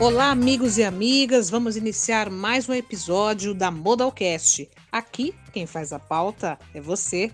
Olá, 0.00 0.30
amigos 0.30 0.78
e 0.78 0.82
amigas. 0.82 1.50
Vamos 1.50 1.76
iniciar 1.76 2.30
mais 2.30 2.66
um 2.66 2.72
episódio 2.72 3.52
da 3.52 3.70
Modalcast. 3.70 4.66
Aqui, 4.90 5.34
quem 5.52 5.66
faz 5.66 5.92
a 5.92 5.98
pauta 5.98 6.58
é 6.72 6.80
você. 6.80 7.30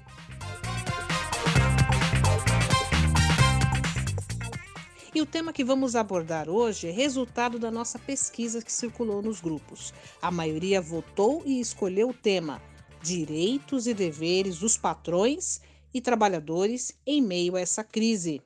E 5.14 5.22
o 5.22 5.26
tema 5.26 5.52
que 5.52 5.62
vamos 5.62 5.94
abordar 5.94 6.48
hoje 6.48 6.88
é 6.88 6.90
resultado 6.90 7.56
da 7.56 7.70
nossa 7.70 8.00
pesquisa 8.00 8.60
que 8.60 8.72
circulou 8.72 9.22
nos 9.22 9.40
grupos. 9.40 9.94
A 10.20 10.32
maioria 10.32 10.80
votou 10.80 11.44
e 11.46 11.60
escolheu 11.60 12.08
o 12.08 12.14
tema 12.14 12.60
Direitos 13.00 13.86
e 13.86 13.94
deveres 13.94 14.58
dos 14.58 14.76
patrões 14.76 15.60
e 15.94 16.00
trabalhadores 16.00 16.98
em 17.06 17.22
meio 17.22 17.54
a 17.54 17.60
essa 17.60 17.84
crise. 17.84 18.42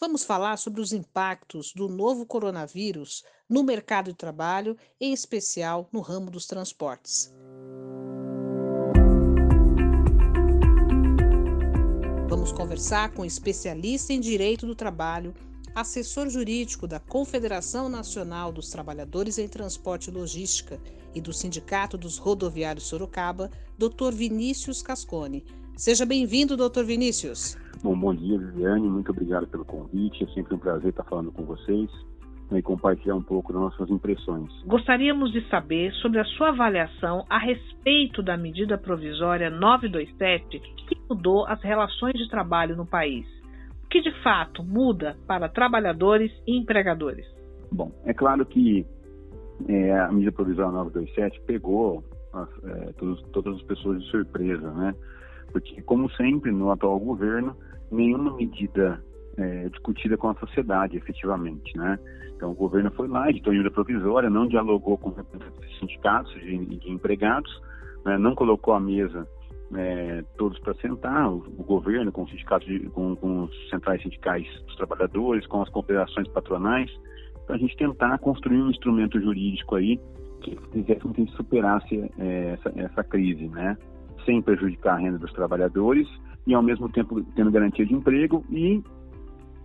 Vamos 0.00 0.24
falar 0.24 0.58
sobre 0.58 0.80
os 0.80 0.92
impactos 0.92 1.72
do 1.72 1.88
novo 1.88 2.26
coronavírus 2.26 3.24
no 3.48 3.62
mercado 3.62 4.10
de 4.10 4.16
trabalho, 4.16 4.76
em 5.00 5.12
especial 5.12 5.88
no 5.92 6.00
ramo 6.00 6.30
dos 6.30 6.46
transportes. 6.46 7.32
Vamos 12.28 12.52
conversar 12.52 13.12
com 13.12 13.24
especialista 13.24 14.12
em 14.12 14.20
direito 14.20 14.66
do 14.66 14.74
trabalho, 14.74 15.34
assessor 15.74 16.28
jurídico 16.28 16.86
da 16.86 16.98
Confederação 16.98 17.88
Nacional 17.88 18.52
dos 18.52 18.70
Trabalhadores 18.70 19.38
em 19.38 19.48
Transporte 19.48 20.08
e 20.08 20.12
Logística 20.12 20.80
e 21.14 21.20
do 21.20 21.32
Sindicato 21.32 21.96
dos 21.96 22.18
Rodoviários 22.18 22.86
Sorocaba, 22.86 23.50
Dr. 23.78 24.12
Vinícius 24.12 24.82
Cascone. 24.82 25.44
Seja 25.76 26.06
bem-vindo, 26.06 26.56
Dr. 26.56 26.84
Vinícius. 26.84 27.56
Bom, 27.82 27.98
bom 27.98 28.14
dia, 28.14 28.38
Viviane. 28.38 28.88
Muito 28.88 29.10
obrigado 29.10 29.46
pelo 29.48 29.64
convite. 29.64 30.24
É 30.24 30.26
sempre 30.28 30.54
um 30.54 30.58
prazer 30.58 30.90
estar 30.90 31.04
falando 31.04 31.32
com 31.32 31.44
vocês 31.44 31.90
né, 32.50 32.58
e 32.58 32.62
compartilhar 32.62 33.14
um 33.14 33.22
pouco 33.22 33.52
das 33.52 33.62
nossas 33.62 33.90
impressões. 33.90 34.50
Gostaríamos 34.64 35.32
de 35.32 35.46
saber 35.48 35.92
sobre 35.94 36.20
a 36.20 36.24
sua 36.24 36.48
avaliação 36.50 37.24
a 37.28 37.38
respeito 37.38 38.22
da 38.22 38.36
medida 38.36 38.78
provisória 38.78 39.50
927 39.50 40.60
que 40.60 40.96
mudou 41.08 41.46
as 41.46 41.60
relações 41.62 42.14
de 42.14 42.28
trabalho 42.28 42.76
no 42.76 42.86
país. 42.86 43.26
O 43.84 43.88
que 43.88 44.00
de 44.00 44.12
fato 44.22 44.62
muda 44.62 45.16
para 45.26 45.48
trabalhadores 45.48 46.32
e 46.46 46.58
empregadores? 46.58 47.26
Bom, 47.70 47.92
é 48.04 48.12
claro 48.12 48.44
que 48.44 48.86
é, 49.68 49.98
a 49.98 50.10
medida 50.10 50.32
provisória 50.32 50.72
927 50.72 51.40
pegou 51.46 52.04
as, 52.32 52.48
é, 52.64 52.92
todos, 52.92 53.22
todas 53.32 53.56
as 53.56 53.62
pessoas 53.62 54.02
de 54.02 54.10
surpresa, 54.10 54.70
né? 54.72 54.94
Porque, 55.52 55.80
como 55.82 56.10
sempre, 56.12 56.50
no 56.50 56.70
atual 56.72 56.98
governo, 56.98 57.56
nenhuma 57.90 58.34
medida 58.36 59.00
é, 59.36 59.68
discutida 59.68 60.16
com 60.16 60.28
a 60.28 60.34
sociedade, 60.34 60.96
efetivamente, 60.96 61.76
né? 61.76 61.98
Então, 62.36 62.50
o 62.50 62.54
governo 62.54 62.90
foi 62.90 63.08
lá, 63.08 63.30
editou 63.30 63.52
a 63.54 63.70
provisória, 63.70 64.28
não 64.28 64.46
dialogou 64.46 64.98
com 64.98 65.10
os 65.10 65.78
sindicatos 65.78 66.32
de, 66.34 66.58
de 66.58 66.90
empregados, 66.90 67.50
né? 68.04 68.18
não 68.18 68.34
colocou 68.34 68.74
à 68.74 68.80
mesa 68.80 69.26
é, 69.74 70.24
todos 70.36 70.58
para 70.58 70.74
sentar, 70.74 71.30
o, 71.30 71.36
o, 71.36 71.64
governo 71.64 72.12
com 72.12 72.22
os 72.22 72.30
sindicatos, 72.30 72.66
de, 72.66 72.80
com, 72.90 73.16
com, 73.16 73.44
os 73.44 73.70
centrais 73.70 74.02
sindicais 74.02 74.46
dos 74.66 74.76
trabalhadores, 74.76 75.46
com 75.46 75.62
as 75.62 75.68
confederações 75.68 76.28
patronais, 76.28 76.90
para 77.46 77.56
a 77.56 77.58
gente 77.58 77.76
tentar 77.76 78.18
construir 78.18 78.60
um 78.60 78.70
instrumento 78.70 79.20
jurídico 79.20 79.76
aí 79.76 79.98
que 80.42 80.58
fizesse 80.72 81.00
com 81.00 81.12
que 81.12 81.26
superasse 81.32 82.10
é, 82.18 82.58
essa, 82.58 82.72
essa 82.76 83.04
crise, 83.04 83.48
né? 83.48 83.76
Sem 84.24 84.42
prejudicar 84.42 84.94
a 84.94 84.98
renda 84.98 85.18
dos 85.18 85.32
trabalhadores 85.32 86.06
e, 86.46 86.54
ao 86.54 86.62
mesmo 86.62 86.88
tempo, 86.90 87.22
tendo 87.34 87.50
garantia 87.50 87.86
de 87.86 87.94
emprego 87.94 88.44
e 88.50 88.82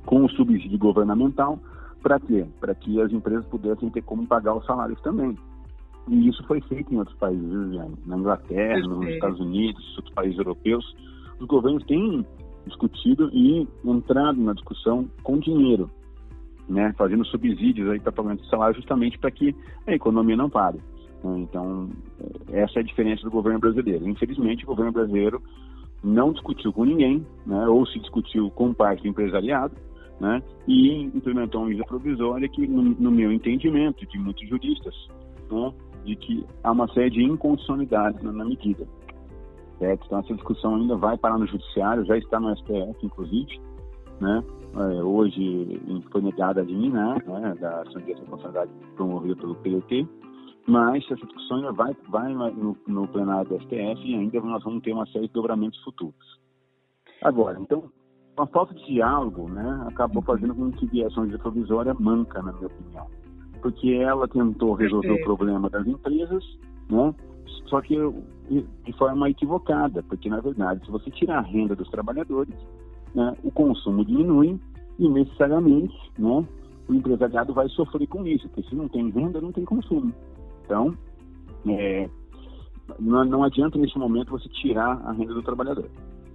com 0.09 0.25
o 0.25 0.29
subsídio 0.31 0.79
governamental, 0.79 1.59
para 2.01 2.19
quê? 2.19 2.43
Para 2.59 2.73
que 2.73 2.99
as 2.99 3.11
empresas 3.11 3.45
pudessem 3.45 3.91
ter 3.91 4.01
como 4.01 4.25
pagar 4.25 4.55
os 4.55 4.65
salários 4.65 4.99
também. 5.01 5.37
E 6.07 6.27
isso 6.27 6.43
foi 6.47 6.59
feito 6.61 6.91
em 6.91 6.97
outros 6.97 7.15
países, 7.17 7.47
Viviane. 7.47 7.93
Na 8.07 8.17
Inglaterra, 8.17 8.79
nos 8.87 9.07
Estados 9.07 9.39
Unidos, 9.39 9.97
outros 9.97 10.15
países 10.15 10.39
europeus. 10.39 10.95
Os 11.39 11.45
governos 11.45 11.83
têm 11.85 12.25
discutido 12.65 13.29
e 13.31 13.67
entrado 13.85 14.41
na 14.41 14.53
discussão 14.53 15.07
com 15.21 15.37
dinheiro, 15.37 15.91
né? 16.67 16.91
fazendo 16.97 17.23
subsídios 17.25 17.87
aí 17.91 17.99
para 17.99 18.11
pagamento 18.11 18.41
de 18.41 18.49
salário 18.49 18.77
justamente 18.77 19.19
para 19.19 19.29
que 19.29 19.55
a 19.85 19.93
economia 19.93 20.35
não 20.35 20.49
pare. 20.49 20.79
Então, 21.23 21.87
essa 22.51 22.79
é 22.79 22.81
a 22.81 22.85
diferença 22.85 23.21
do 23.21 23.29
governo 23.29 23.59
brasileiro. 23.59 24.09
Infelizmente, 24.09 24.63
o 24.63 24.69
governo 24.69 24.91
brasileiro 24.91 25.39
não 26.03 26.33
discutiu 26.33 26.73
com 26.73 26.83
ninguém, 26.83 27.23
né? 27.45 27.67
ou 27.67 27.85
se 27.85 27.99
discutiu 27.99 28.49
com 28.49 28.73
parte 28.73 29.03
do 29.03 29.09
empresariado, 29.09 29.75
né? 30.19 30.41
e 30.67 31.03
implementou 31.03 31.61
uma 31.61 31.67
medida 31.67 31.85
provisória 31.85 32.47
que, 32.49 32.67
no, 32.67 32.81
no, 32.81 33.11
meu 33.11 33.31
entendimento, 33.31 34.05
de 34.05 34.19
muitos 34.19 34.47
juristas, 34.47 34.93
né? 35.49 35.73
de 36.05 36.15
que 36.15 36.45
há 36.63 36.71
uma 36.71 36.87
série 36.93 37.09
de 37.09 37.23
inconstitucionalidades 37.23 38.21
na, 38.21 38.31
na 38.31 38.45
medida. 38.45 38.87
Certo? 39.77 40.05
Então, 40.05 40.19
essa 40.19 40.33
discussão 40.33 40.75
ainda 40.75 40.95
vai 40.97 41.17
parar 41.17 41.37
no 41.37 41.47
judiciário, 41.47 42.05
já 42.05 42.17
está 42.17 42.39
no 42.39 42.55
STF, 42.57 42.97
inclusive. 43.03 43.59
Né? 44.19 44.43
É, 44.75 45.03
hoje 45.03 45.81
foi 46.11 46.21
negada 46.21 46.61
a 46.61 46.63
liminar 46.63 47.23
né, 47.25 47.55
da 47.59 47.81
ação 47.81 48.01
de 48.01 48.11
responsabilidade 48.11 48.71
promovida 48.95 49.35
pelo 49.37 49.55
PLT, 49.55 50.05
mas 50.67 51.03
essa 51.05 51.25
discussão 51.25 51.57
ainda 51.57 51.71
vai, 51.71 51.95
vai 52.09 52.33
no, 52.33 52.77
no 52.85 53.07
plenário 53.07 53.49
do 53.49 53.59
STF 53.61 54.05
e 54.05 54.15
ainda 54.15 54.41
nós 54.41 54.63
vamos 54.63 54.83
ter 54.83 54.91
uma 54.91 55.07
série 55.07 55.27
de 55.27 55.33
dobramentos 55.33 55.81
futuros. 55.83 56.39
Agora, 57.21 57.59
então, 57.59 57.89
a 58.41 58.47
falta 58.47 58.73
de 58.73 58.85
diálogo 58.85 59.49
né, 59.49 59.85
acabou 59.87 60.21
fazendo 60.21 60.55
com 60.55 60.71
que 60.71 61.03
a 61.03 61.07
de 61.07 61.37
provisória 61.37 61.93
manca, 61.99 62.41
na 62.41 62.53
minha 62.53 62.67
opinião. 62.67 63.07
Porque 63.61 63.91
ela 63.93 64.27
tentou 64.27 64.73
resolver 64.73 65.11
o 65.11 65.23
problema 65.23 65.69
das 65.69 65.85
empresas, 65.85 66.43
né, 66.89 67.13
só 67.67 67.81
que 67.81 67.95
de 68.47 68.93
forma 68.93 69.29
equivocada, 69.29 70.01
porque 70.03 70.29
na 70.29 70.39
verdade, 70.39 70.85
se 70.85 70.91
você 70.91 71.09
tirar 71.11 71.39
a 71.39 71.41
renda 71.41 71.75
dos 71.75 71.89
trabalhadores, 71.89 72.55
né, 73.13 73.35
o 73.43 73.51
consumo 73.51 74.05
diminui 74.05 74.59
e 74.97 75.09
necessariamente 75.09 75.95
né, 76.17 76.45
o 76.87 76.93
empresariado 76.93 77.53
vai 77.53 77.67
sofrer 77.69 78.07
com 78.07 78.25
isso, 78.25 78.47
porque 78.49 78.69
se 78.69 78.75
não 78.75 78.87
tem 78.87 79.09
renda, 79.09 79.41
não 79.41 79.51
tem 79.51 79.65
consumo. 79.65 80.13
Então, 80.65 80.95
é, 81.67 82.09
não, 82.99 83.23
não 83.25 83.43
adianta 83.43 83.77
nesse 83.77 83.97
momento 83.97 84.31
você 84.31 84.47
tirar 84.49 84.99
a 85.05 85.11
renda 85.11 85.33
do 85.33 85.43
trabalhador. 85.43 85.89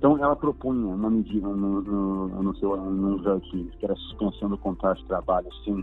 Então, 0.05 0.19
ela 0.19 0.37
propunha 0.37 0.87
uma 0.87 1.09
medida 1.09 1.49
no, 1.49 1.81
no, 1.81 2.43
no 2.43 2.55
seu 2.57 2.75
artigos, 2.75 3.75
que 3.77 3.87
era 3.87 3.95
a 3.95 3.97
suspensão 3.97 4.51
do 4.51 4.59
contrato 4.59 4.99
de 4.99 5.07
trabalho 5.07 5.49
sem 5.65 5.83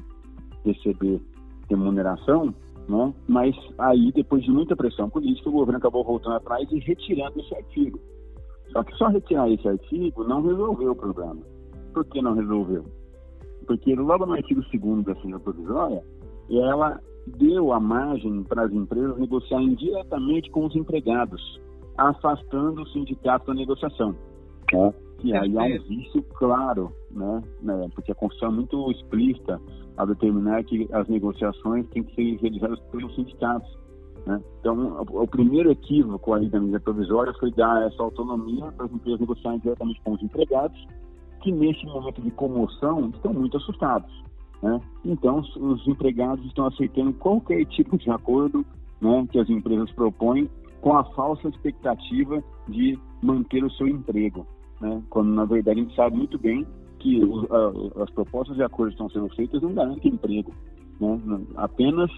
receber 0.63 1.19
remuneração, 1.67 2.53
né? 2.87 3.13
mas 3.27 3.55
aí, 3.79 4.11
depois 4.11 4.43
de 4.43 4.51
muita 4.51 4.75
pressão 4.75 5.09
política, 5.09 5.49
o 5.49 5.53
governo 5.53 5.79
acabou 5.79 6.03
voltando 6.03 6.35
atrás 6.35 6.71
e 6.71 6.77
retirando 6.77 7.39
esse 7.39 7.55
artigo. 7.55 7.99
Só 8.71 8.83
que 8.83 8.95
só 8.95 9.07
retirar 9.07 9.49
esse 9.49 9.67
artigo 9.67 10.23
não 10.23 10.43
resolveu 10.43 10.91
o 10.91 10.95
problema. 10.95 11.41
Por 11.91 12.05
que 12.05 12.21
não 12.21 12.35
resolveu? 12.35 12.85
Porque 13.65 13.95
logo 13.95 14.27
no 14.27 14.33
artigo 14.33 14.61
2 14.61 15.03
da 15.03 15.13
Assembleia 15.13 15.39
Provisória, 15.39 16.03
ela 16.51 17.01
deu 17.25 17.73
a 17.73 17.79
margem 17.79 18.43
para 18.43 18.65
as 18.65 18.71
empresas 18.71 19.17
negociarem 19.17 19.73
diretamente 19.73 20.51
com 20.51 20.67
os 20.67 20.75
empregados 20.75 21.41
afastando 21.97 22.81
o 22.81 22.88
sindicato 22.88 23.47
da 23.47 23.53
negociação. 23.53 24.16
Né? 24.74 24.94
E 25.24 25.35
aí 25.35 25.57
há 25.57 25.63
um 25.63 25.88
vício 25.88 26.24
claro, 26.34 26.91
né? 27.12 27.44
né? 27.62 27.90
Porque 27.94 28.12
a 28.12 28.16
Constituição 28.16 28.50
é 28.50 28.56
muito 28.56 28.91
explícita 28.91 29.62
a 29.97 30.06
determinar 30.06 30.63
que 30.63 30.88
as 30.91 31.07
negociações 31.07 31.88
têm 31.90 32.03
que 32.03 32.16
ser 32.16 32.41
realizadas 32.41 32.79
pelos 32.91 33.13
sindicatos. 33.16 33.69
Né? 34.25 34.41
Então, 34.59 35.06
o, 35.09 35.24
o 35.24 35.28
primeiro 35.28 35.72
equívoco 35.72 36.34
aí 36.34 36.50
da 36.50 36.59
medida 36.59 36.79
provisória 36.79 37.34
foi 37.40 37.52
dar 37.52 37.85
essa 37.85 38.02
autonomia 38.02 38.72
para 38.72 38.85
as 38.85 38.91
empresas 38.91 39.19
negociarem 39.19 39.59
diretamente 39.59 40.02
com 40.02 40.14
os 40.14 40.23
empregados, 40.23 40.87
que 41.41 41.52
neste 41.52 41.85
momento 41.85 42.22
de 42.22 42.32
comoção 42.32 43.09
estão 43.09 43.34
muito 43.34 43.58
assustados. 43.58 44.11
Né? 44.61 44.79
Então, 45.05 45.40
os 45.40 45.87
empregados 45.87 46.44
estão 46.46 46.67
aceitando 46.67 47.14
qualquer 47.14 47.66
tipo 47.66 47.97
de 47.97 48.09
acordo 48.09 48.66
né, 48.99 49.28
que 49.32 49.40
as 49.40 49.49
empresas 49.49 49.91
propõem 49.91 50.49
com 50.81 50.97
a 50.97 51.03
falsa 51.03 51.47
expectativa 51.47 52.43
de 52.67 52.97
manter 53.22 53.63
o 53.63 53.72
seu 53.72 53.87
emprego, 53.87 54.45
né? 54.81 55.01
quando 55.09 55.29
na 55.29 55.45
verdade 55.45 55.79
a 55.79 55.83
gente 55.83 55.95
sabe 55.95 56.17
muito 56.17 56.37
bem 56.39 56.66
que 56.99 57.23
os, 57.23 57.45
a, 57.51 58.03
as 58.03 58.09
propostas 58.11 58.55
de 58.55 58.63
acordo 58.63 58.89
que 58.89 58.93
estão 58.95 59.09
sendo 59.09 59.33
feitas 59.35 59.61
não 59.61 59.73
garantem 59.73 60.11
emprego, 60.11 60.51
né? 60.99 61.19
apenas 61.55 62.11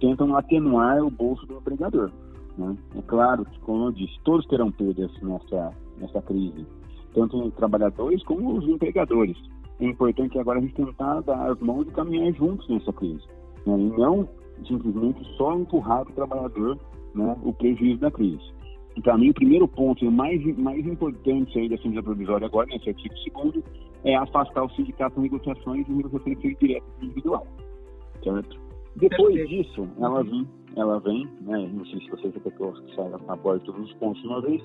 tentam 0.00 0.34
atenuar 0.34 1.02
o 1.02 1.10
bolso 1.10 1.46
do 1.46 1.58
empregador. 1.58 2.10
Né? 2.56 2.76
É 2.96 3.02
claro 3.02 3.44
que, 3.44 3.58
como 3.60 3.86
eu 3.86 3.92
disse, 3.92 4.18
todos 4.24 4.46
terão 4.46 4.72
perdas 4.72 5.10
nessa, 5.22 5.70
nessa 5.98 6.22
crise, 6.22 6.66
tanto 7.14 7.42
os 7.42 7.54
trabalhadores 7.54 8.22
como 8.24 8.56
os 8.56 8.66
empregadores. 8.66 9.36
É 9.78 9.84
importante 9.84 10.38
agora 10.38 10.58
a 10.58 10.62
gente 10.62 10.74
tentar 10.74 11.20
dar 11.20 11.50
as 11.50 11.58
mãos 11.60 11.86
e 11.86 11.90
caminhar 11.90 12.32
juntos 12.32 12.66
nessa 12.68 12.92
crise, 12.94 13.26
né? 13.66 13.78
e 13.78 13.98
não 13.98 14.26
simplesmente 14.66 15.22
só 15.36 15.52
empurrar 15.52 16.02
o 16.02 16.12
trabalhador 16.12 16.78
né, 17.16 17.36
o 17.42 17.52
prejuízo 17.52 18.00
da 18.00 18.10
crise. 18.10 18.56
E 18.96 19.02
para 19.02 19.18
mim, 19.18 19.30
o 19.30 19.34
primeiro 19.34 19.68
ponto 19.68 20.04
e 20.04 20.08
o 20.08 20.12
mais, 20.12 20.40
mais 20.56 20.86
importante 20.86 21.58
aí 21.58 21.68
da 21.68 21.76
medida 21.76 22.02
provisória 22.02 22.46
agora, 22.46 22.66
nesse 22.68 22.88
artigo 22.88 23.14
2 23.52 23.64
é 24.04 24.14
afastar 24.16 24.64
o 24.64 24.70
sindicato 24.70 25.16
de 25.16 25.22
negociações 25.22 25.86
e 25.88 25.92
negociações 25.92 26.56
diretas 26.58 26.88
individual. 27.02 27.46
Certo? 28.22 28.58
Depois 28.96 29.48
disso, 29.48 29.86
ela 30.00 30.22
vem, 30.22 30.48
ela 30.74 30.98
vem, 31.00 31.28
né? 31.42 31.70
Não 31.74 31.84
sei 31.86 32.00
se 32.00 32.10
você 32.10 32.30
já 32.30 32.40
pegou 32.40 32.72
a 33.28 33.36
bordo 33.36 33.64
todos 33.66 33.90
os 33.90 33.92
pontos 33.94 34.22
de 34.22 34.28
uma 34.28 34.40
vez, 34.40 34.62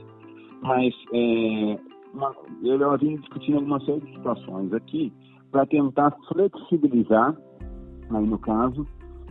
mas 0.61 0.93
é, 1.13 1.79
uma, 2.13 2.33
ela 2.63 2.97
vem 2.97 3.17
discutindo 3.17 3.57
alguma 3.57 3.79
série 3.81 3.99
de 3.99 4.13
situações 4.13 4.71
aqui 4.73 5.11
para 5.51 5.65
tentar 5.65 6.15
flexibilizar, 6.29 7.35
aí 8.09 8.25
no 8.25 8.39
caso, 8.39 8.87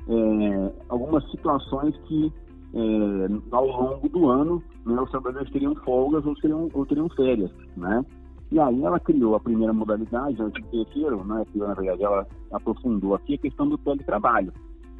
é, 0.09 0.73
algumas 0.91 1.29
situações 1.31 1.97
que 2.07 2.31
é, 2.75 3.55
ao 3.55 3.67
longo 3.67 4.09
do 4.09 4.29
ano 4.29 4.63
né, 4.87 5.01
os 5.01 5.11
trabalhadores 5.11 5.53
teriam 5.53 5.75
folgas 5.77 6.25
ou 6.25 6.35
teriam, 6.37 6.69
ou 6.73 6.87
teriam 6.87 7.09
férias, 7.11 7.51
né? 7.77 8.05
E 8.53 8.59
aí 8.59 8.83
ela 8.83 8.99
criou 8.99 9.37
a 9.37 9.41
primeira 9.41 9.73
modalidade, 9.73 10.43
o 10.43 10.51
terceiro, 10.51 11.25
né, 11.25 11.45
que 11.53 11.59
na 11.59 11.73
verdade 11.73 12.03
ela 12.03 12.27
aprofundou 12.53 13.15
aqui 13.15 13.35
a 13.35 13.39
questão 13.39 13.69
do 13.69 13.79
teletrabalho. 13.79 14.53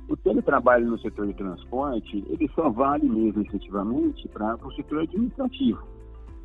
O 0.09 0.17
teletrabalho 0.17 0.89
no 0.89 0.99
setor 0.99 1.27
de 1.27 1.35
transporte, 1.35 2.25
ele 2.29 2.49
só 2.55 2.69
vale 2.71 3.09
mesmo 3.09 3.43
efetivamente 3.43 4.29
para 4.29 4.57
o 4.65 4.73
setor 4.73 5.01
administrativo. 5.01 5.81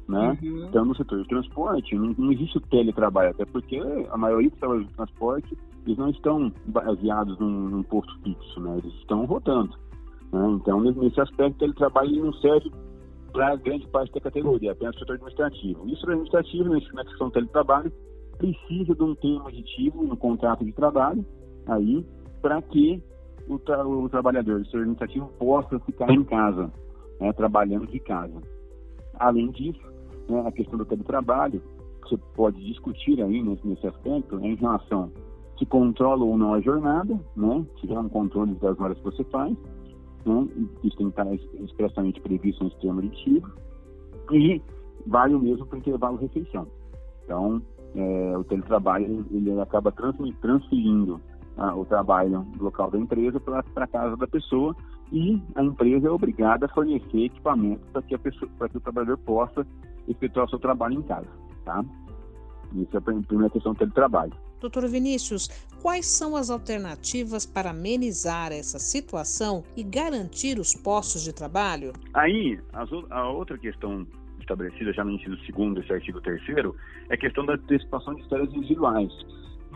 Né? 0.07 0.37
Uhum. 0.43 0.65
Então, 0.67 0.85
no 0.85 0.95
setor 0.95 1.21
de 1.21 1.27
transporte, 1.27 1.95
não, 1.95 2.13
não, 2.17 2.31
existe 2.31 2.57
o 2.57 2.61
teletrabalho, 2.61 3.31
até 3.31 3.43
porque 3.45 3.79
a 4.11 4.17
maioria 4.17 4.49
dos 4.51 4.59
trabalhadores 4.59 4.91
de 4.91 4.97
transporte, 4.97 5.57
eles 5.85 5.97
não 5.97 6.09
estão 6.09 6.51
baseados 6.67 7.39
num, 7.39 7.69
num 7.69 7.83
posto 7.83 8.15
fixo, 8.21 8.59
né? 8.61 8.77
eles 8.77 8.93
estão 8.95 9.25
rotando. 9.25 9.75
Né? 10.35 10.51
Então, 10.51 10.81
nesse 10.81 11.21
aspecto, 11.21 11.55
o 11.55 11.59
teletrabalho 11.59 12.25
não 12.25 12.33
serve 12.33 12.69
para 13.31 13.55
grande 13.55 13.87
parte 13.87 14.13
da 14.13 14.19
categoria, 14.19 14.73
apenas 14.73 14.95
o 14.95 14.99
setor 14.99 15.13
administrativo. 15.13 15.87
Isso 15.87 16.05
administrativo, 16.05 16.69
na 16.93 17.05
questão 17.05 17.27
do 17.27 17.33
teletrabalho, 17.33 17.91
precisa 18.37 18.93
de 18.93 19.03
um 19.03 19.15
termo 19.15 19.47
aditivo 19.47 20.03
no 20.03 20.17
contrato 20.17 20.65
de 20.65 20.73
trabalho, 20.73 21.25
aí, 21.67 22.05
para 22.41 22.61
que 22.61 23.01
o, 23.47 23.57
tra 23.59 23.87
o, 23.87 24.09
trabalhador 24.09 24.59
do 24.59 24.65
setor 24.65 24.81
administrativo 24.81 25.27
possa 25.39 25.79
ficar 25.79 26.09
em 26.11 26.23
casa, 26.25 26.69
né, 27.19 27.31
trabalhando 27.33 27.87
de 27.87 27.99
casa. 27.99 28.41
Além 29.17 29.51
disso, 29.51 29.81
né, 30.27 30.43
a 30.45 30.51
questão 30.51 30.77
do 30.77 30.85
teletrabalho, 30.85 31.61
você 32.03 32.17
pode 32.35 32.61
discutir 32.65 33.21
aí 33.21 33.41
nesse, 33.41 33.65
nesse 33.65 33.87
aspecto, 33.87 34.37
né, 34.37 34.49
em 34.49 34.55
relação 34.55 35.09
se 35.57 35.65
controla 35.65 36.25
ou 36.25 36.37
não 36.37 36.53
a 36.53 36.59
jornada, 36.59 37.17
né, 37.35 37.65
se 37.79 37.93
há 37.93 37.99
um 38.01 38.09
controle 38.09 38.53
das 38.55 38.77
horas 38.77 38.97
que 38.97 39.03
você 39.05 39.23
faz, 39.25 39.55
né? 40.25 40.47
Que 40.81 40.87
estar 40.87 41.33
expressamente 41.33 42.19
previsto 42.21 42.63
no 42.63 42.71
sistema 42.71 43.01
aditivo. 43.01 43.51
E 44.31 44.61
vale 45.05 45.35
o 45.35 45.39
mesmo 45.39 45.65
para 45.65 45.75
o 45.75 45.79
intervalo 45.79 46.17
refeição. 46.17 46.67
Então, 47.23 47.61
é, 47.95 48.37
o 48.37 48.43
teletrabalho 48.43 49.25
ele 49.31 49.59
acaba 49.59 49.91
transferindo 50.41 51.21
ah, 51.57 51.75
o 51.75 51.85
trabalho 51.85 52.41
do 52.57 52.65
local 52.65 52.91
da 52.91 52.97
empresa 52.97 53.39
para 53.39 53.63
a 53.75 53.87
casa 53.87 54.17
da 54.17 54.27
pessoa 54.27 54.75
e 55.11 55.41
a 55.55 55.63
empresa 55.63 56.07
é 56.07 56.11
obrigada 56.11 56.65
a 56.65 56.69
fornecer 56.69 57.25
equipamento 57.25 57.85
para 57.91 58.01
que, 58.01 58.15
a 58.15 58.19
pessoa, 58.19 58.49
que 58.69 58.77
o 58.77 58.81
trabalhador 58.81 59.17
possa 59.19 59.65
efetuar 60.07 60.45
o 60.45 60.49
seu 60.49 60.59
trabalho 60.59 60.95
em 60.95 61.01
casa. 61.03 61.27
Tá? 61.63 61.83
Isso 62.73 62.95
é 62.95 62.97
a 62.97 63.01
primeira 63.01 63.49
questão 63.49 63.73
do 63.73 63.77
teletrabalho. 63.77 64.33
Doutor 64.65 64.89
Vinícius, 64.89 65.47
quais 65.79 66.07
são 66.07 66.35
as 66.35 66.49
alternativas 66.49 67.45
para 67.45 67.69
amenizar 67.69 68.51
essa 68.51 68.79
situação 68.79 69.63
e 69.77 69.83
garantir 69.83 70.57
os 70.57 70.73
postos 70.73 71.21
de 71.21 71.31
trabalho? 71.31 71.93
Aí, 72.15 72.59
a 73.11 73.29
outra 73.29 73.59
questão 73.59 74.07
estabelecida 74.39 74.91
já 74.91 75.03
no 75.03 75.11
inciso 75.11 75.37
segundo 75.45 75.79
desse 75.79 75.93
artigo 75.93 76.19
terceiro 76.19 76.75
é 77.09 77.13
a 77.13 77.17
questão 77.17 77.45
da 77.45 77.53
antecipação 77.53 78.15
de 78.15 78.27
férias 78.27 78.51
individuais. 78.55 79.11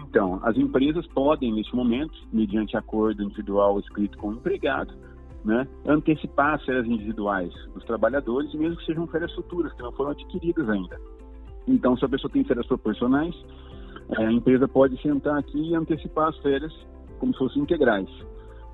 Então, 0.07 0.39
as 0.41 0.57
empresas 0.57 1.05
podem, 1.07 1.53
neste 1.53 1.75
momento, 1.75 2.15
mediante 2.33 2.75
acordo 2.75 3.21
individual 3.21 3.79
escrito 3.79 4.17
com 4.17 4.29
o 4.29 4.33
empregado, 4.33 4.91
né, 5.45 5.67
antecipar 5.85 6.55
as 6.55 6.65
férias 6.65 6.87
individuais 6.87 7.53
dos 7.75 7.85
trabalhadores, 7.85 8.51
mesmo 8.55 8.75
que 8.77 8.85
sejam 8.87 9.05
férias 9.05 9.31
futuras, 9.35 9.71
que 9.73 9.83
não 9.83 9.91
foram 9.91 10.09
adquiridas 10.09 10.67
ainda. 10.67 10.99
Então, 11.67 11.95
se 11.95 12.03
a 12.03 12.09
pessoa 12.09 12.31
tem 12.31 12.43
férias 12.43 12.65
proporcionais, 12.65 13.35
a 14.17 14.31
empresa 14.31 14.67
pode 14.67 14.99
sentar 15.01 15.37
aqui 15.37 15.69
e 15.69 15.75
antecipar 15.75 16.29
as 16.29 16.37
férias 16.39 16.73
como 17.19 17.33
se 17.33 17.39
fossem 17.39 17.61
integrais. 17.61 18.09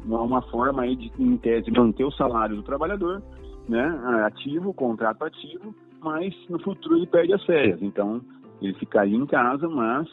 Uma, 0.03 0.21
uma 0.21 0.41
forma 0.43 0.83
aí 0.83 0.95
de, 0.95 1.11
em 1.19 1.35
tese, 1.37 1.71
manter 1.71 2.05
o 2.05 2.11
salário 2.11 2.55
do 2.55 2.63
trabalhador, 2.63 3.21
né, 3.67 3.83
ativo, 4.25 4.73
contrato 4.73 5.23
ativo, 5.23 5.75
mas 6.01 6.33
no 6.49 6.59
futuro 6.59 6.97
ele 6.97 7.07
perde 7.07 7.33
as 7.33 7.43
férias. 7.43 7.81
Então, 7.81 8.21
ele 8.61 8.73
ficaria 8.75 9.17
em 9.17 9.25
casa, 9.25 9.67
mas 9.67 10.07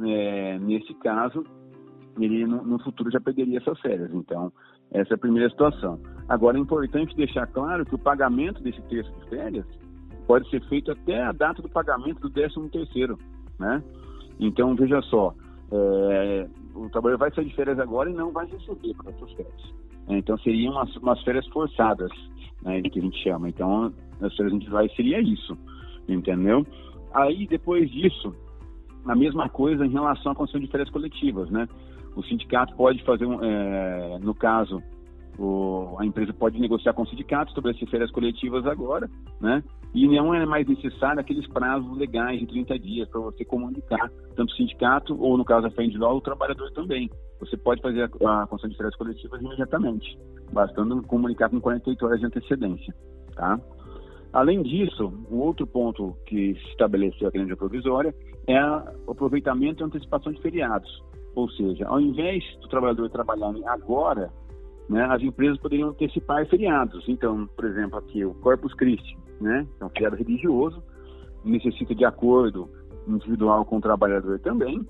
é, 0.00 0.58
nesse 0.58 0.94
caso, 0.94 1.44
ele 2.18 2.46
no, 2.46 2.62
no, 2.62 2.78
futuro 2.82 3.10
já 3.10 3.20
perderia 3.20 3.58
essas 3.58 3.78
férias. 3.80 4.10
Então, 4.14 4.52
essa 4.90 5.14
é 5.14 5.16
a 5.16 5.18
primeira 5.18 5.50
situação. 5.50 6.00
Agora, 6.28 6.56
é 6.56 6.60
importante 6.60 7.16
deixar 7.16 7.46
claro 7.48 7.84
que 7.84 7.94
o 7.94 7.98
pagamento 7.98 8.62
desse 8.62 8.80
terço 8.82 9.12
de 9.12 9.28
férias 9.28 9.66
pode 10.26 10.48
ser 10.50 10.62
feito 10.68 10.92
até 10.92 11.22
a 11.22 11.32
data 11.32 11.60
do 11.60 11.68
pagamento 11.68 12.20
do 12.20 12.30
décimo 12.30 12.68
terceiro, 12.68 13.18
né? 13.58 13.82
Então, 14.40 14.74
veja 14.74 15.00
só, 15.02 15.34
é, 15.70 16.48
o 16.74 16.88
trabalhador 16.90 17.18
vai 17.18 17.34
sair 17.34 17.46
de 17.46 17.54
férias 17.54 17.78
agora 17.78 18.10
e 18.10 18.14
não 18.14 18.32
vai 18.32 18.46
receber 18.46 18.94
para 18.94 19.10
essas 19.10 19.32
férias. 19.32 19.74
É, 20.08 20.18
então, 20.18 20.36
seriam 20.38 20.72
umas, 20.72 20.94
umas 20.96 21.22
férias 21.22 21.46
forçadas, 21.48 22.10
né, 22.62 22.82
que 22.82 22.98
a 22.98 23.02
gente 23.02 23.22
chama. 23.22 23.48
Então, 23.48 23.92
as 24.20 24.34
férias 24.36 24.54
individuais 24.54 24.94
seria 24.94 25.20
isso, 25.20 25.56
entendeu? 26.08 26.66
Aí, 27.14 27.46
depois 27.46 27.90
disso, 27.90 28.34
a 29.06 29.14
mesma 29.14 29.48
coisa 29.48 29.84
em 29.84 29.90
relação 29.90 30.32
à 30.32 30.34
condição 30.34 30.60
de 30.60 30.68
férias 30.68 30.90
coletivas, 30.90 31.50
né? 31.50 31.68
O 32.14 32.22
sindicato 32.22 32.74
pode 32.76 33.02
fazer, 33.04 33.26
é, 33.42 34.18
no 34.20 34.34
caso, 34.34 34.82
o, 35.38 35.96
a 35.98 36.04
empresa 36.04 36.32
pode 36.32 36.58
negociar 36.60 36.92
com 36.92 37.02
o 37.02 37.06
sindicato, 37.06 37.50
estabelecer 37.50 37.88
férias 37.88 38.10
coletivas 38.10 38.66
agora, 38.66 39.08
né? 39.40 39.62
E 39.94 40.06
não 40.06 40.34
é 40.34 40.44
mais 40.46 40.66
necessário 40.66 41.20
aqueles 41.20 41.46
prazos 41.48 41.96
legais 41.96 42.40
de 42.40 42.46
30 42.46 42.78
dias 42.78 43.08
para 43.08 43.20
você 43.20 43.44
comunicar, 43.44 44.10
tanto 44.34 44.52
o 44.52 44.56
sindicato 44.56 45.16
ou, 45.20 45.36
no 45.36 45.44
caso 45.44 45.62
da 45.62 45.70
FEND 45.70 45.96
o 45.96 46.20
trabalhador 46.20 46.70
também. 46.72 47.10
Você 47.40 47.56
pode 47.56 47.82
fazer 47.82 48.10
a, 48.24 48.42
a 48.42 48.46
concessão 48.46 48.70
de 48.70 48.76
férias 48.76 48.96
coletivas 48.96 49.40
imediatamente, 49.40 50.18
bastando 50.52 51.02
comunicar 51.02 51.50
com 51.50 51.60
48 51.60 52.06
horas 52.06 52.20
de 52.20 52.26
antecedência, 52.26 52.94
tá? 53.34 53.60
Além 54.32 54.62
disso, 54.62 55.12
um 55.30 55.40
outro 55.40 55.66
ponto 55.66 56.16
que 56.26 56.54
se 56.54 56.68
estabeleceu 56.70 57.30
na 57.34 57.40
medida 57.40 57.56
provisória 57.56 58.14
é 58.46 58.64
o 59.06 59.10
aproveitamento 59.10 59.82
e 59.82 59.84
antecipação 59.84 60.32
de 60.32 60.40
feriados. 60.40 60.90
Ou 61.34 61.50
seja, 61.50 61.86
ao 61.86 62.00
invés 62.00 62.42
do 62.60 62.68
trabalhador 62.68 63.10
trabalhar 63.10 63.52
agora, 63.66 64.30
né, 64.88 65.04
as 65.04 65.22
empresas 65.22 65.58
poderiam 65.58 65.90
antecipar 65.90 66.46
feriados. 66.46 67.04
Então, 67.08 67.46
por 67.56 67.64
exemplo, 67.64 67.98
aqui 67.98 68.24
o 68.24 68.34
Corpus 68.34 68.74
Christi, 68.74 69.16
né, 69.40 69.66
é 69.80 69.84
um 69.84 69.90
feriado 69.90 70.16
religioso, 70.16 70.82
necessita 71.44 71.94
de 71.94 72.04
acordo 72.04 72.68
individual 73.06 73.64
com 73.64 73.78
o 73.78 73.80
trabalhador 73.80 74.38
também, 74.40 74.86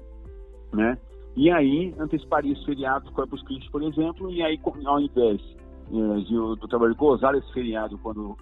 né, 0.73 0.99
e 1.35 1.51
aí 1.51 1.95
anteciparia 1.99 2.53
os 2.53 2.65
feriados 2.65 3.09
do 3.09 3.15
Corpus 3.15 3.43
Christi, 3.43 3.71
por 3.71 3.83
exemplo, 3.83 4.31
e 4.31 4.43
aí 4.43 4.61
ao 4.85 5.01
invés 5.01 5.41
é, 5.91 6.21
de, 6.21 6.35
do 6.35 6.69
trabalhador 6.69 6.97
gozar 6.97 7.35
esse 7.35 7.53
feriado 7.53 7.99
quando 7.99 8.37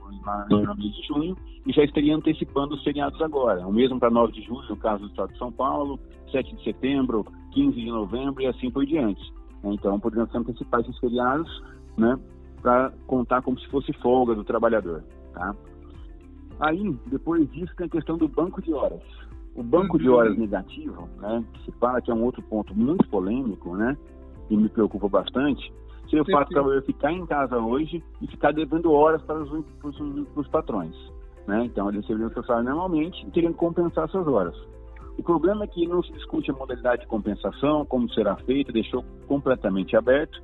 no 0.50 0.76
mês 0.76 0.94
de 0.94 1.02
junho, 1.06 1.36
e 1.66 1.72
já 1.72 1.84
estaria 1.84 2.14
antecipando 2.14 2.74
os 2.74 2.82
feriados 2.82 3.20
agora. 3.20 3.66
O 3.66 3.72
mesmo 3.72 3.98
para 3.98 4.10
9 4.10 4.32
de 4.32 4.42
julho, 4.42 4.68
no 4.68 4.76
caso 4.76 5.04
do 5.04 5.10
Estado 5.10 5.32
de 5.32 5.38
São 5.38 5.52
Paulo, 5.52 5.98
7 6.30 6.54
de 6.56 6.64
setembro, 6.64 7.24
15 7.52 7.72
de 7.72 7.90
novembro 7.90 8.42
e 8.42 8.46
assim 8.46 8.70
por 8.70 8.86
diante. 8.86 9.20
Então, 9.64 10.00
poderiam 10.00 10.26
se 10.28 10.36
antecipar 10.36 10.80
esses 10.80 10.98
feriados, 10.98 11.62
né, 11.96 12.18
para 12.62 12.92
contar 13.06 13.42
como 13.42 13.58
se 13.58 13.68
fosse 13.68 13.92
folga 13.94 14.34
do 14.34 14.44
trabalhador, 14.44 15.02
tá? 15.32 15.54
Aí, 16.60 16.94
depois 17.06 17.50
disso, 17.50 17.72
tem 17.76 17.86
a 17.86 17.90
questão 17.90 18.18
do 18.18 18.28
banco 18.28 18.60
de 18.60 18.72
horas. 18.72 19.00
O 19.54 19.62
banco 19.62 19.98
de 19.98 20.08
horas 20.08 20.36
negativo, 20.36 21.08
né, 21.18 21.44
que 21.52 21.64
se 21.64 21.72
fala 21.78 22.00
que 22.00 22.10
é 22.10 22.14
um 22.14 22.22
outro 22.22 22.42
ponto 22.42 22.74
muito 22.74 23.06
polêmico, 23.08 23.76
né, 23.76 23.96
e 24.48 24.56
me 24.56 24.68
preocupa 24.68 25.08
bastante, 25.08 25.72
seria 26.04 26.22
o 26.22 26.30
fato 26.30 26.48
do 26.48 26.54
trabalhador 26.54 26.84
ficar 26.84 27.12
em 27.12 27.24
casa 27.26 27.56
hoje 27.58 28.02
e 28.20 28.26
ficar 28.26 28.52
devendo 28.52 28.92
horas 28.92 29.22
para 29.22 29.40
os, 29.40 29.64
para 29.80 29.88
os, 29.88 29.96
para 29.96 30.40
os 30.40 30.48
patrões. 30.48 30.94
Né? 31.46 31.64
Então, 31.64 31.88
eles 31.88 32.02
receberiam 32.02 32.30
seu 32.30 32.44
salário 32.44 32.68
normalmente 32.68 33.26
e 33.26 33.30
teriam 33.30 33.52
que 33.52 33.58
compensar 33.58 34.04
essas 34.04 34.26
horas. 34.26 34.54
O 35.20 35.22
problema 35.22 35.64
é 35.64 35.66
que 35.66 35.86
não 35.86 36.02
se 36.02 36.10
discute 36.12 36.50
a 36.50 36.54
modalidade 36.54 37.02
de 37.02 37.06
compensação, 37.06 37.84
como 37.84 38.10
será 38.14 38.36
feita, 38.36 38.72
deixou 38.72 39.04
completamente 39.28 39.94
aberto 39.94 40.42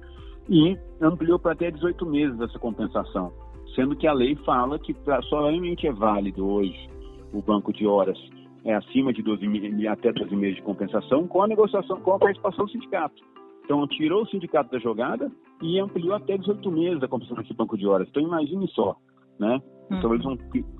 e 0.50 0.76
ampliou 1.00 1.38
para 1.38 1.52
até 1.52 1.70
18 1.70 2.04
meses 2.04 2.38
essa 2.38 2.58
compensação, 2.58 3.32
sendo 3.74 3.96
que 3.96 4.06
a 4.06 4.12
lei 4.12 4.36
fala 4.44 4.78
que 4.78 4.94
somente 5.30 5.86
é 5.86 5.92
válido 5.94 6.46
hoje 6.46 6.90
o 7.32 7.40
banco 7.40 7.72
de 7.72 7.86
horas 7.86 8.18
é 8.66 8.74
acima 8.74 9.14
de 9.14 9.22
12 9.22 9.46
até 9.88 10.12
12 10.12 10.36
meses 10.36 10.56
de 10.56 10.62
compensação 10.62 11.26
com 11.26 11.40
a 11.40 11.48
negociação 11.48 11.98
com 12.02 12.12
a 12.12 12.18
participação 12.18 12.66
do 12.66 12.70
sindicato. 12.70 13.22
Então, 13.64 13.86
tirou 13.88 14.24
o 14.24 14.28
sindicato 14.28 14.70
da 14.70 14.78
jogada 14.78 15.32
e 15.62 15.80
ampliou 15.80 16.14
até 16.14 16.36
18 16.36 16.70
meses 16.70 17.02
a 17.02 17.08
compensação 17.08 17.42
desse 17.42 17.54
banco 17.54 17.78
de 17.78 17.86
horas. 17.86 18.06
Então, 18.10 18.22
imagine 18.22 18.68
só, 18.68 18.94
né? 19.38 19.58
Hum. 19.90 20.00
Talvez 20.00 20.24
um, 20.24 20.36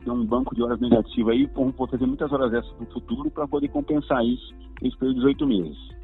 um 0.07 0.25
banco 0.27 0.55
de 0.55 0.63
horas 0.63 0.81
negativo 0.81 1.31
aí, 1.31 1.47
vão 1.47 1.73
fazer 1.73 2.07
muitas 2.07 2.33
horas 2.33 2.53
extras 2.53 2.81
no 2.81 2.87
futuro 2.87 3.31
para 3.31 3.47
poder 3.47 3.69
compensar 3.69 4.25
isso 4.25 4.55
nesse 4.83 4.97
período 4.97 5.15
de 5.17 5.21
18 5.21 5.47
meses. 5.47 5.97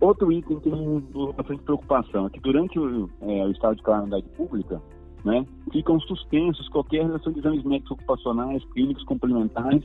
Outro 0.00 0.30
item 0.30 0.60
que 0.60 0.70
tem 0.70 1.00
bastante 1.36 1.62
preocupação 1.62 2.26
é 2.26 2.30
que 2.30 2.40
durante 2.40 2.78
o, 2.78 3.10
é, 3.20 3.44
o 3.44 3.50
estado 3.50 3.76
de 3.76 3.82
calamidade 3.82 4.28
pública, 4.36 4.80
né, 5.24 5.44
ficam 5.72 5.98
suspensos 6.00 6.68
qualquer 6.68 7.04
relação 7.04 7.32
de 7.32 7.40
exames 7.40 7.64
médicos 7.64 7.92
ocupacionais, 7.92 8.64
clínicos 8.72 9.02
complementares 9.04 9.84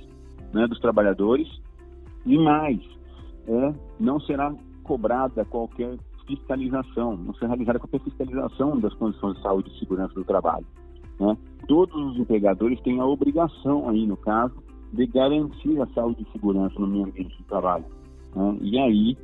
né, 0.54 0.68
dos 0.68 0.80
trabalhadores 0.80 1.48
e 2.26 2.38
mais, 2.38 2.80
é, 3.48 3.74
não 4.00 4.20
será 4.20 4.54
cobrada 4.84 5.44
qualquer 5.46 5.98
fiscalização, 6.28 7.18
não 7.18 7.34
será 7.34 7.50
realizada 7.50 7.80
qualquer 7.80 8.00
fiscalização 8.02 8.80
das 8.80 8.94
condições 8.94 9.36
de 9.36 9.42
saúde 9.42 9.72
e 9.74 9.80
segurança 9.80 10.14
do 10.14 10.24
trabalho. 10.24 10.66
Né? 11.20 11.38
Todos 11.68 11.96
os 11.96 12.18
empregadores 12.18 12.80
têm 12.82 13.00
a 13.00 13.06
obrigação 13.06 13.90
aí, 13.90 14.06
no 14.06 14.18
caso, 14.18 14.56
de 14.92 15.08
garantir 15.08 15.82
a 15.82 15.88
saúde 15.88 16.26
e 16.28 16.32
segurança 16.32 16.80
no 16.80 16.88
meio 16.88 17.06
ambiente 17.06 17.38
de 17.38 17.44
trabalho. 17.44 17.86
Né? 18.36 18.58
E 18.62 18.80
aí, 18.80 19.18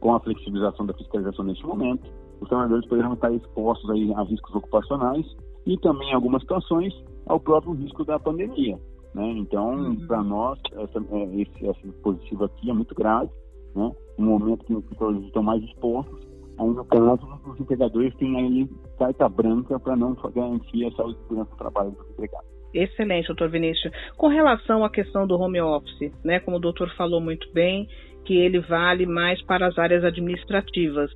com 0.00 0.14
a 0.14 0.20
flexibilização 0.20 0.86
da 0.86 0.94
fiscalização 0.94 1.44
neste 1.44 1.66
momento, 1.66 2.08
os 2.40 2.48
trabalhadores 2.48 2.86
poderão 2.86 3.14
estar 3.14 3.32
expostos 3.32 3.88
aí 3.90 4.12
a 4.14 4.22
riscos 4.22 4.54
ocupacionais 4.54 5.26
e 5.66 5.76
também, 5.78 6.10
em 6.10 6.14
algumas 6.14 6.42
situações, 6.42 6.94
ao 7.26 7.40
próprio 7.40 7.72
risco 7.72 8.04
da 8.04 8.18
pandemia. 8.18 8.78
Né? 9.14 9.30
Então, 9.38 9.74
uhum. 9.74 10.06
para 10.06 10.22
nós, 10.22 10.58
essa, 10.72 11.04
é, 11.10 11.24
esse, 11.40 11.66
esse 11.66 11.88
dispositivo 11.88 12.44
aqui 12.44 12.70
é 12.70 12.72
muito 12.72 12.94
grave, 12.94 13.30
né? 13.74 13.90
um 14.18 14.24
momento 14.24 14.64
que 14.64 14.74
os 14.74 14.84
trabalhadores 14.84 15.26
estão 15.26 15.42
mais 15.42 15.62
expostos, 15.64 16.20
aí 16.58 16.68
no 16.68 16.84
caso, 16.84 17.40
os 17.46 17.60
empregadores 17.60 18.14
têm 18.16 18.36
aí 18.36 18.68
carta 18.98 19.28
branca 19.28 19.78
para 19.78 19.96
não 19.96 20.14
garantir 20.34 20.86
a 20.86 20.90
saúde 20.92 21.18
e 21.18 21.22
segurança 21.22 21.50
do 21.50 21.56
trabalho 21.56 21.90
dos 21.90 22.10
empregados. 22.10 22.56
Excelente, 22.74 23.28
doutor 23.28 23.48
Vinícius. 23.48 23.92
Com 24.16 24.28
relação 24.28 24.84
à 24.84 24.90
questão 24.90 25.26
do 25.26 25.38
home 25.38 25.60
office, 25.60 26.12
né, 26.24 26.40
como 26.40 26.58
o 26.58 26.60
doutor 26.60 26.90
falou 26.96 27.20
muito 27.20 27.50
bem, 27.52 27.88
que 28.24 28.36
ele 28.36 28.60
vale 28.60 29.06
mais 29.06 29.40
para 29.42 29.66
as 29.66 29.78
áreas 29.78 30.04
administrativas. 30.04 31.10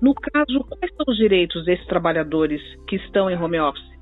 No 0.00 0.14
caso, 0.14 0.64
quais 0.64 0.92
são 0.96 1.04
os 1.08 1.16
direitos 1.16 1.64
desses 1.64 1.86
trabalhadores 1.86 2.60
que 2.88 2.96
estão 2.96 3.30
em 3.30 3.36
home 3.36 3.60
office? 3.60 3.94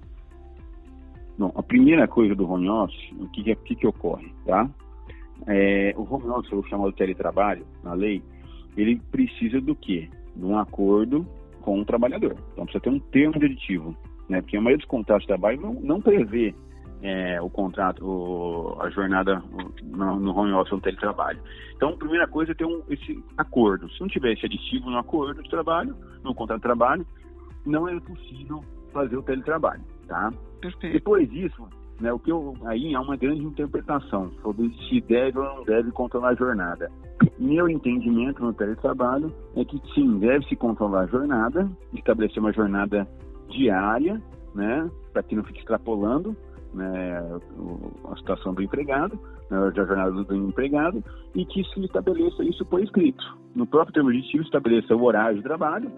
Bom, 1.39 1.53
a 1.55 1.63
primeira 1.63 2.07
coisa 2.07 2.35
do 2.35 2.49
home 2.49 2.69
office, 2.69 3.13
o 3.19 3.29
que, 3.31 3.51
é, 3.51 3.55
que, 3.55 3.75
que 3.75 3.87
ocorre, 3.87 4.33
tá? 4.47 4.69
É, 5.47 5.93
o 5.97 6.03
home 6.03 6.29
office, 6.29 6.53
o 6.53 6.63
chamado 6.65 6.93
teletrabalho, 6.93 7.67
na 7.83 7.95
lei, 7.95 8.23
ele 8.77 9.01
precisa 9.11 9.61
do 9.61 9.75
quê? 9.75 10.09
De 10.35 10.45
um 10.45 10.59
acordo 10.59 11.27
com 11.61 11.81
o 11.81 11.85
trabalhador. 11.85 12.37
Então 12.53 12.65
precisa 12.65 12.83
ter 12.83 12.91
um 12.91 12.99
termo 12.99 13.39
de 13.39 13.47
aditivo, 13.47 13.97
né? 14.29 14.41
Porque 14.41 14.57
a 14.57 14.61
maioria 14.61 14.79
dos 14.79 14.87
contratos 14.87 15.23
de 15.23 15.29
trabalho 15.29 15.61
não, 15.61 15.75
não 15.75 16.01
prevê 16.01 16.55
é, 17.03 17.41
o 17.41 17.51
contrato, 17.51 18.05
o, 18.05 18.81
a 18.81 18.89
jornada 18.91 19.43
no, 19.83 20.21
no 20.21 20.37
home 20.37 20.53
office, 20.53 20.73
no 20.73 20.81
teletrabalho. 20.81 21.41
Então, 21.75 21.91
a 21.91 21.97
primeira 21.97 22.29
coisa 22.29 22.53
é 22.53 22.55
ter 22.55 22.65
um, 22.65 22.83
esse 22.89 23.23
acordo. 23.37 23.91
Se 23.91 24.01
não 24.01 24.09
tiver 24.09 24.33
esse 24.33 24.47
aditivo 24.47 24.89
no 24.89 24.99
acordo 24.99 25.43
de 25.43 25.51
trabalho, 25.51 25.97
no 26.23 26.35
contrato 26.35 26.59
de 26.59 26.62
trabalho, 26.62 27.07
não 27.67 27.89
é 27.89 27.99
possível 28.01 28.65
fazer 28.93 29.17
o 29.17 29.23
teletrabalho, 29.23 29.83
tá? 30.07 30.33
Perfeito. 30.61 30.93
Depois 30.93 31.29
disso, 31.29 31.69
né, 32.01 32.12
o 32.12 32.19
que 32.19 32.31
eu, 32.31 32.55
aí 32.67 32.95
há 32.95 33.01
uma 33.01 33.17
grande 33.17 33.43
interpretação 33.43 34.31
sobre 34.43 34.73
se 34.89 35.01
deve 35.01 35.39
ou 35.39 35.45
não 35.45 35.65
deve 35.65 35.91
controlar 35.91 36.31
a 36.31 36.35
jornada. 36.35 36.91
Meu 37.38 37.69
entendimento 37.69 38.43
no 38.43 38.52
teletrabalho 38.52 39.33
é 39.57 39.64
que 39.64 39.81
sim, 39.95 40.19
deve-se 40.19 40.57
controlar 40.57 41.02
a 41.02 41.07
jornada, 41.07 41.71
estabelecer 41.93 42.38
uma 42.38 42.52
jornada 42.52 43.07
diária, 43.49 44.21
né, 44.55 44.88
para 45.12 45.23
que 45.23 45.35
não 45.35 45.45
fique 45.45 45.61
extrapolando, 45.61 46.37
né, 46.75 47.19
a 48.11 48.17
situação 48.17 48.55
do 48.55 48.62
empregado, 48.62 49.19
né, 49.50 49.59
a 49.59 49.71
jornada 49.71 50.11
do 50.11 50.35
empregado, 50.35 51.02
e 51.35 51.45
que 51.45 51.62
se 51.64 51.81
estabeleça 51.85 52.43
isso 52.45 52.64
por 52.64 52.83
escrito. 52.83 53.25
No 53.55 53.67
próprio 53.67 53.95
termo 53.95 54.11
aditivo, 54.11 54.43
estabeleça 54.43 54.95
o 54.95 55.02
horário 55.05 55.37
de 55.37 55.43
trabalho, 55.43 55.91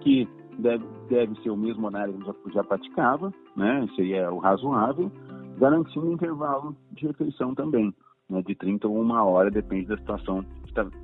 que 0.00 0.28
deve, 0.58 0.84
deve 1.08 1.34
ser 1.42 1.50
o 1.50 1.56
mesmo 1.56 1.86
horário 1.86 2.14
que 2.14 2.24
já, 2.24 2.34
já 2.54 2.64
praticava, 2.64 3.32
né, 3.56 3.86
seria 3.96 4.30
o 4.32 4.38
razoável, 4.38 5.10
garantindo 5.58 6.08
um 6.08 6.12
intervalo 6.12 6.76
de 6.92 7.06
refeição 7.06 7.54
também, 7.54 7.92
né, 8.28 8.42
de 8.42 8.54
30 8.54 8.86
ou 8.86 9.00
uma 9.00 9.24
hora, 9.24 9.50
depende 9.50 9.86
da 9.86 9.96
situação 9.96 10.44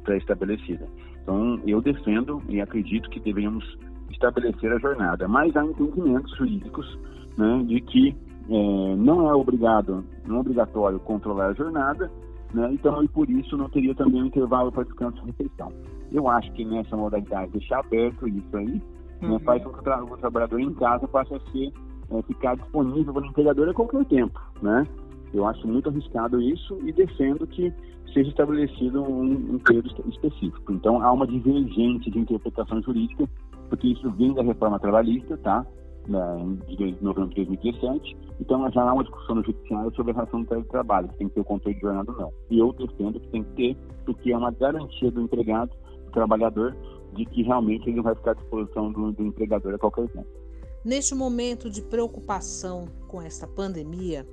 pré-estabelecida. 0.04 0.86
Então, 1.22 1.60
eu 1.66 1.80
defendo 1.80 2.42
e 2.48 2.60
acredito 2.60 3.10
que 3.10 3.20
devemos 3.20 3.64
estabelecer 4.10 4.72
a 4.72 4.78
jornada, 4.78 5.26
mas 5.26 5.56
há 5.56 5.64
entendimentos 5.64 6.34
jurídicos 6.36 6.98
né, 7.36 7.64
de 7.66 7.80
que 7.80 8.16
é, 8.48 8.96
não 8.96 9.28
é 9.28 9.34
obrigado, 9.34 10.04
não 10.26 10.36
é 10.36 10.40
obrigatório 10.40 11.00
controlar 11.00 11.46
a 11.46 11.52
jornada, 11.52 12.10
né? 12.54 12.70
então 12.72 13.02
e 13.02 13.08
por 13.08 13.28
isso 13.28 13.56
não 13.56 13.68
teria 13.68 13.94
também 13.94 14.22
um 14.22 14.26
intervalo 14.26 14.70
para 14.70 14.84
descanso 14.84 15.20
e 15.22 15.26
refeição. 15.26 15.72
Eu 16.12 16.28
acho 16.28 16.50
que 16.52 16.64
nessa 16.64 16.96
modalidade 16.96 17.52
deixar 17.52 17.80
aberto 17.80 18.28
isso 18.28 18.56
aí, 18.56 18.66
né, 18.66 18.80
uhum. 19.22 19.28
né, 19.30 19.38
faz 19.40 19.62
com 19.64 19.72
que 19.72 19.78
o, 19.88 20.16
trabalhador 20.16 20.60
em 20.60 20.72
casa 20.74 21.08
passe 21.08 21.34
a 21.34 21.40
ser 21.50 21.72
é, 22.10 22.22
ficar 22.22 22.56
disponível 22.56 23.12
para 23.12 23.22
o 23.22 23.26
empregador 23.26 23.68
a 23.68 23.74
qualquer 23.74 24.04
tempo, 24.04 24.40
né? 24.62 24.86
Eu 25.32 25.46
acho 25.46 25.66
muito 25.66 25.88
arriscado 25.88 26.40
isso 26.40 26.78
e 26.84 26.92
defendo 26.92 27.46
que 27.46 27.72
seja 28.12 28.30
estabelecido 28.30 29.02
um, 29.02 29.54
um 29.54 29.60
específico. 30.08 30.72
Então 30.72 31.02
há 31.02 31.12
uma 31.12 31.26
divergência 31.26 32.10
de 32.10 32.18
interpretação 32.18 32.80
jurídica, 32.82 33.28
porque 33.68 33.88
isso 33.88 34.10
vem 34.12 34.32
da 34.32 34.42
reforma 34.42 34.78
trabalhista, 34.78 35.36
tá? 35.38 35.66
de 36.06 36.96
novembro 37.02 37.30
de 37.30 37.44
2017. 37.44 38.16
Então 38.40 38.70
já 38.70 38.82
há 38.82 38.92
uma 38.92 39.02
discussão 39.02 39.36
no 39.36 39.44
judiciário 39.44 39.92
sobre 39.94 40.12
a 40.12 40.14
relação 40.14 40.42
do 40.42 40.48
teletrabalho, 40.48 41.10
se 41.10 41.18
tem 41.18 41.28
que 41.28 41.34
ter 41.34 41.40
o 41.40 41.44
controle 41.44 41.74
de 41.74 41.80
jornada 41.80 42.12
ou 42.12 42.18
não. 42.18 42.32
E 42.50 42.58
eu 42.58 42.72
defendo 42.72 43.20
que 43.20 43.28
tem 43.28 43.42
que 43.42 43.52
ter, 43.54 43.76
porque 44.04 44.32
é 44.32 44.36
uma 44.36 44.52
garantia 44.52 45.10
do 45.10 45.20
empregado, 45.20 45.70
do 46.04 46.10
trabalhador, 46.12 46.76
de 47.14 47.24
que 47.24 47.42
realmente 47.42 47.88
ele 47.88 48.00
vai 48.02 48.14
ficar 48.14 48.32
à 48.32 48.34
disposição 48.34 48.92
do, 48.92 49.12
do 49.12 49.24
empregador 49.24 49.74
a 49.74 49.78
qualquer 49.78 50.08
tempo. 50.08 50.28
Neste 50.84 51.14
momento 51.14 51.68
de 51.68 51.82
preocupação 51.82 52.86
com 53.08 53.20
esta 53.20 53.46
pandemia, 53.46 54.24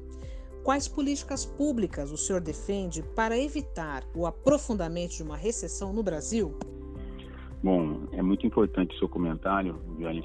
quais 0.63 0.87
políticas 0.87 1.45
públicas 1.45 2.11
o 2.11 2.17
senhor 2.17 2.41
defende 2.41 3.03
para 3.15 3.37
evitar 3.37 4.03
o 4.15 4.25
aprofundamento 4.25 5.11
de 5.11 5.23
uma 5.23 5.35
recessão 5.35 5.91
no 5.91 6.01
Brasil? 6.01 6.57
Bom, 7.61 8.07
é 8.11 8.21
muito 8.21 8.47
importante 8.47 8.95
o 8.95 8.99
seu 8.99 9.09
comentário, 9.09 9.79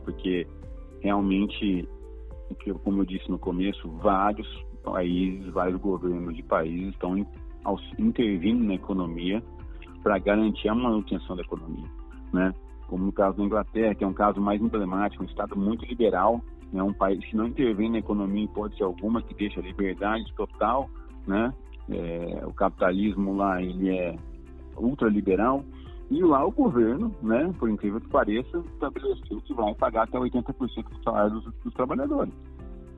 porque 0.05 0.47
realmente, 1.01 1.89
como 2.85 3.03
eu 3.03 3.05
disse 3.05 3.29
no 3.31 3.39
começo, 3.39 3.89
vários 4.03 4.49
países, 4.83 5.47
vários 5.53 5.81
governos 5.81 6.35
de 6.35 6.43
países 6.43 6.95
estão 6.95 7.27
intervindo 7.99 8.65
na 8.65 8.75
economia 8.75 9.43
para 10.03 10.19
garantir 10.19 10.69
a 10.69 10.75
manutenção 10.75 11.37
da 11.37 11.43
economia, 11.43 11.89
né? 12.33 12.55
Como 12.87 13.05
no 13.05 13.13
caso 13.13 13.37
da 13.37 13.45
Inglaterra, 13.45 13.95
que 13.95 14.03
é 14.03 14.07
um 14.07 14.15
caso 14.15 14.41
mais 14.41 14.61
emblemático, 14.63 15.23
um 15.23 15.27
estado 15.27 15.57
muito 15.57 15.85
liberal, 15.85 16.41
né? 16.73 16.83
Um 16.83 16.93
país 16.93 17.25
que 17.25 17.37
não 17.37 17.47
intervém 17.47 17.91
na 17.91 17.99
economia 17.99 18.43
em 18.43 18.45
hipótese 18.45 18.83
alguma, 18.83 19.23
que 19.23 19.35
deixa 19.35 19.61
liberdade 19.61 20.33
total, 20.35 20.89
né? 21.27 21.53
É, 21.91 22.45
o 22.47 22.53
capitalismo 22.53 23.35
lá 23.35 23.63
ele 23.63 23.91
é 23.91 24.17
ultraliberal, 24.77 25.65
e 26.11 26.23
lá 26.23 26.45
o 26.45 26.51
governo, 26.51 27.15
né, 27.23 27.53
por 27.59 27.69
incrível 27.69 28.01
que 28.01 28.09
pareça, 28.09 28.59
estabeleceu 28.73 29.41
que 29.43 29.53
vai 29.53 29.75
pagar 29.75 30.05
até 30.05 30.19
80% 30.19 30.89
do 30.89 31.03
salário 31.03 31.33
dos, 31.33 31.55
dos, 31.63 31.75
trabalhadores. 31.75 32.33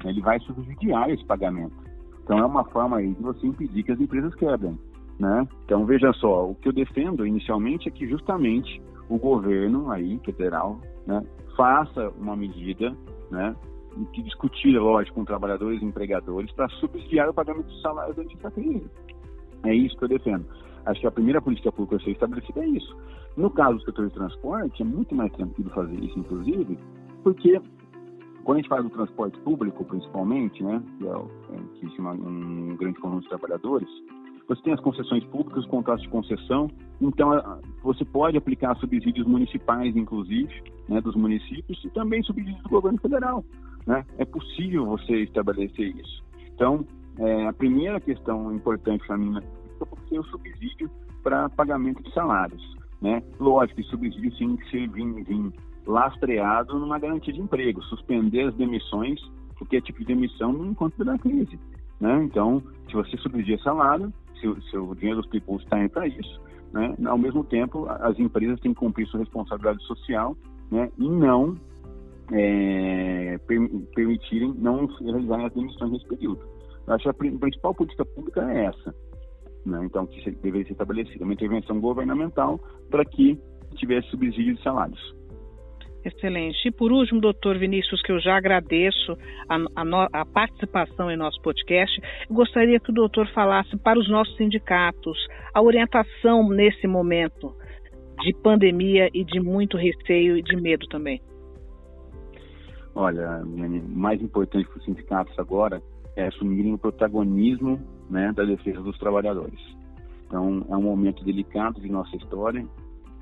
Ele 0.04 0.20
vai 0.20 0.38
subsidiar 0.40 1.10
esse 1.10 1.24
pagamento. 1.24 1.74
Então 2.22 2.38
é 2.38 2.46
uma 2.46 2.64
forma 2.66 2.98
aí 2.98 3.12
de 3.12 3.22
você 3.22 3.46
impedir 3.46 3.82
que 3.82 3.92
as 3.92 4.00
empresas 4.00 4.32
quebrem. 4.36 4.78
Né? 5.18 5.46
Então 5.64 5.84
veja 5.84 6.12
só, 6.14 6.48
o 6.48 6.54
que 6.54 6.68
eu 6.68 6.72
defendo 6.72 7.26
inicialmente 7.26 7.88
é 7.88 7.90
que 7.90 8.08
justamente 8.08 8.80
o 9.08 9.18
governo 9.18 9.90
aí, 9.90 10.18
federal, 10.24 10.80
né, 11.04 11.20
faça 11.56 12.10
uma 12.10 12.36
medida, 12.36 12.96
né, 13.30 13.54
que 14.12 14.22
discutir, 14.22 14.78
lógico, 14.78 15.16
com 15.16 15.24
trabalhadores 15.24 15.82
e 15.82 15.84
empregadores 15.84 16.50
para 16.52 16.68
subsidiar 16.68 17.28
o 17.28 17.34
pagamento 17.34 17.68
de 17.68 17.80
salários 17.80 18.16
durante 18.16 18.36
crise. 18.36 18.90
É 19.64 19.74
isso 19.74 19.96
que 19.96 20.04
eu 20.04 20.08
defendo. 20.08 20.46
Acho 20.86 21.00
que 21.00 21.06
a 21.06 21.10
primeira 21.10 21.42
política 21.42 21.70
pública 21.70 21.96
a 21.96 22.00
ser 22.00 22.12
estabelecida 22.12 22.64
é 22.64 22.68
isso. 22.68 22.96
No 23.36 23.50
caso 23.50 23.78
do 23.78 23.84
setor 23.84 24.08
de 24.08 24.14
transporte, 24.14 24.82
é 24.82 24.84
muito 24.84 25.14
mais 25.14 25.32
tranquilo 25.32 25.70
fazer 25.70 26.02
isso, 26.02 26.18
inclusive, 26.18 26.78
porque 27.22 27.60
quando 28.44 28.58
a 28.58 28.60
gente 28.60 28.68
faz 28.68 28.84
o 28.84 28.90
transporte 28.90 29.38
público, 29.40 29.84
principalmente, 29.84 30.62
né, 30.62 30.82
que 30.98 31.06
é, 31.06 31.10
é 31.10 31.58
que 31.74 31.84
existe 31.84 32.00
um 32.00 32.76
grande 32.76 32.98
conjunto 32.98 33.22
de 33.22 33.28
trabalhadores, 33.28 33.88
você 34.50 34.62
tem 34.62 34.72
as 34.72 34.80
concessões 34.80 35.22
públicas, 35.26 35.62
os 35.62 35.70
contratos 35.70 36.02
de 36.02 36.08
concessão, 36.08 36.68
então 37.00 37.30
você 37.84 38.04
pode 38.04 38.36
aplicar 38.36 38.76
subsídios 38.78 39.24
municipais, 39.24 39.94
inclusive, 39.94 40.52
né, 40.88 41.00
dos 41.00 41.14
municípios, 41.14 41.80
e 41.84 41.90
também 41.90 42.20
subsídios 42.24 42.60
do 42.64 42.68
governo 42.68 42.98
federal. 43.00 43.44
Né? 43.86 44.04
É 44.18 44.24
possível 44.24 44.86
você 44.86 45.22
estabelecer 45.22 45.94
isso. 45.96 46.24
Então, 46.52 46.84
é, 47.20 47.46
a 47.46 47.52
primeira 47.52 48.00
questão 48.00 48.52
importante 48.52 49.06
para 49.06 49.16
mim 49.16 49.38
porque 49.78 50.18
o 50.18 50.24
subsídio 50.24 50.90
para 51.22 51.48
pagamento 51.50 52.02
de 52.02 52.12
salários. 52.12 52.76
Né? 53.00 53.22
Lógico 53.38 53.80
que 53.80 53.86
subsídio 53.86 54.36
tem 54.36 54.56
que 54.56 54.68
ser 54.68 54.88
vir, 54.90 55.24
vir 55.24 55.52
lastreado 55.86 56.76
numa 56.76 56.98
garantia 56.98 57.32
de 57.32 57.40
emprego, 57.40 57.80
suspender 57.84 58.48
as 58.48 58.54
demissões, 58.56 59.20
porque 59.56 59.76
é 59.76 59.80
tipo 59.80 60.00
de 60.00 60.06
demissão 60.06 60.52
no 60.52 60.66
encontro 60.66 61.04
da 61.04 61.16
crise. 61.16 61.56
Né? 62.00 62.24
Então, 62.24 62.60
se 62.88 62.94
você 62.94 63.16
subsidia 63.18 63.58
salário, 63.58 64.12
se, 64.40 64.70
se 64.70 64.76
o 64.76 64.94
dinheiro 64.94 65.20
dos 65.20 65.30
people 65.30 65.56
está 65.56 65.78
indo 65.78 65.90
para 65.90 66.06
isso, 66.06 66.40
né? 66.72 66.94
ao 67.06 67.18
mesmo 67.18 67.44
tempo, 67.44 67.86
as 67.88 68.18
empresas 68.18 68.58
têm 68.60 68.72
que 68.72 68.80
cumprir 68.80 69.06
sua 69.08 69.20
responsabilidade 69.20 69.82
social 69.84 70.36
né? 70.70 70.90
e 70.98 71.08
não 71.08 71.56
é, 72.32 73.38
per, 73.46 73.68
permitirem 73.94 74.54
não 74.58 74.86
realizarem 74.86 75.46
as 75.46 75.52
demissões 75.52 75.92
nesse 75.92 76.06
período. 76.06 76.40
Eu 76.86 76.94
acho 76.94 77.04
que 77.04 77.10
a 77.10 77.38
principal 77.38 77.74
política 77.74 78.04
pública 78.04 78.50
é 78.50 78.66
essa. 78.66 78.94
Né? 79.66 79.84
Então, 79.84 80.06
que 80.06 80.30
deveria 80.30 80.66
ser 80.66 80.72
estabelecida 80.72 81.24
uma 81.24 81.34
intervenção 81.34 81.80
governamental 81.80 82.58
para 82.88 83.04
que 83.04 83.38
tivesse 83.74 84.08
subsídio 84.08 84.54
de 84.54 84.62
salários. 84.62 85.19
Excelente. 86.04 86.68
E 86.68 86.70
por 86.70 86.92
último, 86.92 87.20
doutor 87.20 87.58
Vinícius, 87.58 88.00
que 88.02 88.10
eu 88.10 88.18
já 88.20 88.36
agradeço 88.36 89.16
a, 89.48 89.56
a, 89.76 90.20
a, 90.20 90.24
participação 90.24 91.10
em 91.10 91.16
nosso 91.16 91.40
podcast, 91.42 92.00
gostaria 92.30 92.80
que 92.80 92.90
o 92.90 92.94
doutor 92.94 93.28
falasse 93.32 93.76
para 93.76 93.98
os 93.98 94.08
nossos 94.08 94.34
sindicatos 94.36 95.18
a 95.52 95.60
orientação 95.60 96.48
nesse 96.48 96.86
momento 96.86 97.54
de 98.22 98.32
pandemia 98.42 99.08
e 99.12 99.24
de 99.24 99.40
muito 99.40 99.76
receio 99.76 100.38
e 100.38 100.42
de 100.42 100.56
medo 100.56 100.86
também. 100.88 101.20
Olha, 102.94 103.42
mais 103.44 104.20
importante 104.20 104.68
para 104.68 104.78
os 104.78 104.84
sindicatos 104.84 105.38
agora 105.38 105.82
é 106.16 106.26
assumirem 106.26 106.74
o 106.74 106.78
protagonismo 106.78 107.80
né, 108.08 108.32
da 108.32 108.44
defesa 108.44 108.80
dos 108.80 108.98
trabalhadores. 108.98 109.60
Então, 110.26 110.64
é 110.68 110.76
um 110.76 110.82
momento 110.82 111.24
delicado 111.24 111.80
de 111.80 111.88
nossa 111.88 112.14
história, 112.16 112.66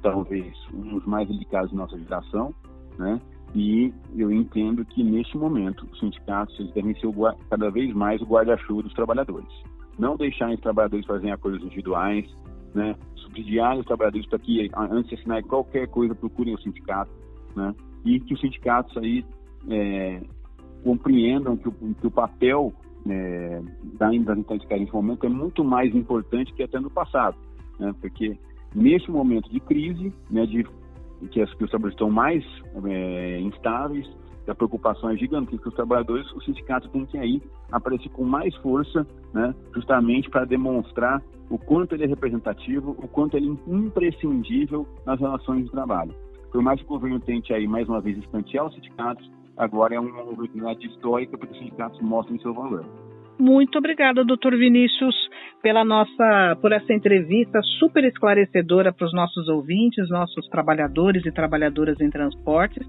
talvez 0.02 0.54
um 0.72 0.94
dos 0.94 1.06
mais 1.06 1.28
delicados 1.28 1.70
de 1.70 1.76
nossa 1.76 1.98
geração, 1.98 2.54
né? 2.98 3.20
E 3.54 3.92
eu 4.16 4.30
entendo 4.30 4.84
que 4.84 5.02
neste 5.02 5.36
momento 5.38 5.86
os 5.90 5.98
sindicatos 5.98 6.70
devem 6.74 6.94
ser 6.96 7.08
cada 7.48 7.70
vez 7.70 7.94
mais 7.94 8.20
o 8.20 8.26
guarda-chuva 8.26 8.82
dos 8.82 8.92
trabalhadores. 8.92 9.48
Não 9.98 10.16
deixar 10.16 10.50
os 10.50 10.60
trabalhadores 10.60 11.06
fazerem 11.06 11.32
acordos 11.32 11.62
individuais, 11.62 12.26
né? 12.74 12.94
Subsidiar 13.16 13.78
os 13.78 13.86
trabalhadores 13.86 14.26
para 14.26 14.38
que 14.38 14.70
antes 14.76 15.08
de 15.08 15.14
assinar 15.14 15.42
qualquer 15.44 15.88
coisa 15.88 16.14
procurem 16.14 16.54
o 16.54 16.60
sindicato, 16.60 17.10
né? 17.56 17.74
E 18.04 18.20
que 18.20 18.34
os 18.34 18.40
sindicatos 18.40 18.96
aí 18.98 19.24
é, 19.70 20.20
compreendam 20.84 21.56
que 21.56 21.68
o, 21.68 21.72
que 21.72 22.06
o 22.06 22.10
papel 22.10 22.72
é, 23.08 23.62
da 23.98 24.10
das 24.10 24.38
nesse 24.38 24.92
momento 24.92 25.24
é 25.24 25.28
muito 25.28 25.64
mais 25.64 25.94
importante 25.94 26.52
que 26.52 26.62
até 26.62 26.78
no 26.78 26.90
passado, 26.90 27.36
né? 27.78 27.94
Porque 28.00 28.38
neste 28.74 29.10
momento 29.10 29.50
de 29.50 29.60
crise, 29.60 30.12
né, 30.30 30.46
de 30.46 30.64
que, 31.30 31.40
as, 31.42 31.52
que 31.54 31.64
os 31.64 31.70
trabalhadores 31.70 31.94
estão 31.94 32.10
mais 32.10 32.44
é, 32.84 33.40
instáveis, 33.40 34.08
a 34.50 34.54
preocupação 34.54 35.10
é 35.10 35.16
gigantesca 35.16 35.68
os 35.68 35.74
trabalhadores, 35.74 36.30
o 36.32 36.40
sindicato 36.40 36.88
tem 36.88 37.04
que 37.04 37.18
aí 37.18 37.42
aparecer 37.70 38.08
com 38.10 38.24
mais 38.24 38.54
força, 38.56 39.06
né, 39.32 39.54
justamente 39.74 40.30
para 40.30 40.44
demonstrar 40.44 41.22
o 41.50 41.58
quanto 41.58 41.94
ele 41.94 42.04
é 42.04 42.06
representativo, 42.06 42.92
o 42.92 43.08
quanto 43.08 43.36
ele 43.36 43.48
é 43.48 43.70
imprescindível 43.70 44.86
nas 45.04 45.20
relações 45.20 45.64
de 45.64 45.70
trabalho. 45.70 46.14
Por 46.50 46.62
mais 46.62 46.80
que 46.80 46.86
o 46.86 46.88
governo 46.88 47.20
tente 47.20 47.52
aí 47.52 47.66
mais 47.66 47.88
uma 47.88 48.00
vez 48.00 48.16
escantear 48.18 48.66
os 48.66 48.74
sindicatos, 48.74 49.30
agora 49.56 49.94
é 49.94 50.00
uma 50.00 50.22
oportunidade 50.22 50.86
histórica 50.86 51.36
para 51.36 51.46
que 51.46 51.52
os 51.52 51.58
sindicatos 51.58 52.00
mostrem 52.00 52.38
seu 52.40 52.54
valor. 52.54 52.84
Muito 53.38 53.78
obrigada, 53.78 54.24
doutor 54.24 54.56
Vinícius, 54.56 55.27
pela 55.62 55.84
nossa, 55.84 56.56
por 56.60 56.72
essa 56.72 56.92
entrevista 56.92 57.60
super 57.78 58.04
esclarecedora 58.04 58.92
para 58.92 59.06
os 59.06 59.12
nossos 59.12 59.48
ouvintes, 59.48 60.08
nossos 60.08 60.48
trabalhadores 60.48 61.24
e 61.26 61.32
trabalhadoras 61.32 62.00
em 62.00 62.10
transportes. 62.10 62.86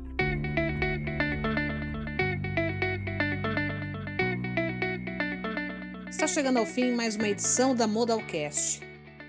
Está 6.09 6.27
chegando 6.27 6.57
ao 6.57 6.65
fim 6.65 6.93
mais 6.95 7.15
uma 7.15 7.29
edição 7.29 7.73
da 7.73 7.87
Modalcast. 7.87 8.81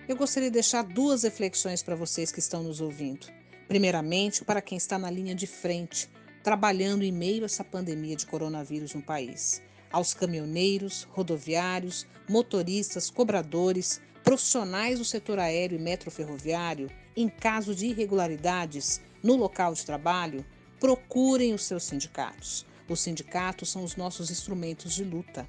Eu 0.09 0.17
gostaria 0.17 0.51
de 0.51 0.55
deixar 0.55 0.83
duas 0.83 1.23
reflexões 1.23 1.83
para 1.83 1.95
vocês 1.95 2.33
que 2.33 2.41
estão 2.41 2.63
nos 2.63 2.81
ouvindo. 2.81 3.27
Primeiramente, 3.69 4.45
para 4.45 4.61
quem 4.61 4.77
está 4.77 4.99
na 4.99 5.11
linha 5.11 5.35
de 5.35 5.47
frente, 5.47 6.09
trabalhando 6.43 7.05
em 7.05 7.13
meio 7.13 7.43
a 7.43 7.47
essa 7.47 7.63
pandemia 7.63 8.17
de 8.17 8.27
coronavírus 8.27 8.95
no 8.95 9.03
país 9.03 9.63
aos 9.93 10.15
caminhoneiros, 10.15 11.07
rodoviários, 11.11 12.07
motoristas, 12.29 13.11
cobradores, 13.11 14.01
profissionais 14.23 14.99
do 14.99 15.05
setor 15.05 15.39
aéreo 15.39 15.79
e 15.79 15.83
metroferroviário, 15.83 16.91
em 17.17 17.29
caso 17.29 17.75
de 17.75 17.87
irregularidades 17.87 19.01
no 19.23 19.37
local 19.37 19.75
de 19.75 19.85
trabalho, 19.85 20.45
procurem 20.79 21.53
os 21.53 21.65
seus 21.65 21.85
sindicatos. 21.85 22.65
Os 22.89 23.01
sindicatos 23.01 23.71
são 23.71 23.85
os 23.85 23.97
nossos 23.97 24.31
instrumentos 24.31 24.95
de 24.95 25.05
luta. 25.05 25.49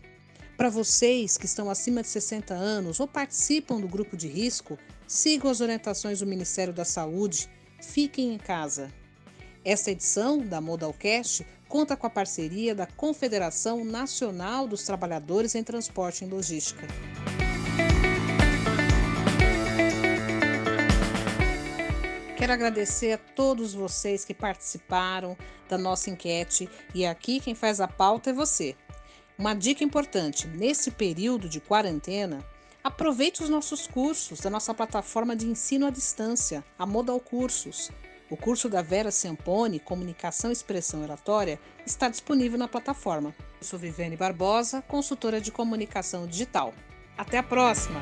Para 0.57 0.69
vocês 0.69 1.37
que 1.37 1.45
estão 1.45 1.69
acima 1.69 2.01
de 2.01 2.07
60 2.07 2.53
anos 2.53 2.99
ou 2.99 3.07
participam 3.07 3.79
do 3.79 3.87
grupo 3.87 4.15
de 4.15 4.27
risco, 4.27 4.77
sigam 5.07 5.49
as 5.49 5.59
orientações 5.59 6.19
do 6.19 6.27
Ministério 6.27 6.73
da 6.73 6.85
Saúde, 6.85 7.49
fiquem 7.81 8.33
em 8.33 8.37
casa. 8.37 8.91
Esta 9.65 9.91
edição 9.91 10.39
da 10.39 10.61
Modalcast 10.61 11.45
conta 11.71 11.95
com 11.95 12.05
a 12.05 12.09
parceria 12.09 12.75
da 12.75 12.85
Confederação 12.85 13.85
Nacional 13.85 14.67
dos 14.67 14.83
Trabalhadores 14.83 15.55
em 15.55 15.63
Transporte 15.63 16.25
e 16.25 16.27
Logística. 16.27 16.85
Quero 22.35 22.51
agradecer 22.51 23.13
a 23.13 23.17
todos 23.17 23.73
vocês 23.73 24.25
que 24.25 24.33
participaram 24.33 25.37
da 25.69 25.77
nossa 25.77 26.09
enquete 26.09 26.69
e 26.93 27.05
aqui 27.05 27.39
quem 27.39 27.55
faz 27.55 27.79
a 27.79 27.87
pauta 27.87 28.31
é 28.31 28.33
você. 28.33 28.75
Uma 29.37 29.53
dica 29.53 29.81
importante: 29.81 30.49
nesse 30.49 30.91
período 30.91 31.47
de 31.47 31.61
quarentena, 31.61 32.45
aproveite 32.83 33.41
os 33.41 33.49
nossos 33.49 33.87
cursos 33.87 34.41
da 34.41 34.49
nossa 34.49 34.73
plataforma 34.73 35.37
de 35.37 35.47
ensino 35.47 35.87
à 35.87 35.89
distância, 35.89 36.65
a 36.77 36.85
Modal 36.85 37.21
Cursos. 37.21 37.89
O 38.31 38.37
curso 38.37 38.69
da 38.69 38.81
Vera 38.81 39.11
Sempone, 39.11 39.77
Comunicação 39.77 40.51
e 40.51 40.53
Expressão 40.53 41.03
Oratória, 41.03 41.59
está 41.85 42.07
disponível 42.07 42.57
na 42.57 42.65
plataforma. 42.65 43.35
Eu 43.59 43.67
sou 43.67 43.77
Viviane 43.77 44.15
Barbosa, 44.15 44.81
consultora 44.83 45.41
de 45.41 45.51
comunicação 45.51 46.25
digital. 46.25 46.73
Até 47.17 47.39
a 47.39 47.43
próxima! 47.43 47.99